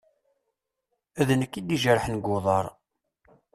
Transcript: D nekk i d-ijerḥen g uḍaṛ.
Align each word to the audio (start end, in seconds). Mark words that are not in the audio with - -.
D 1.27 1.29
nekk 1.39 1.53
i 1.59 1.61
d-ijerḥen 1.61 2.15
g 2.23 2.27
uḍaṛ. 2.35 2.65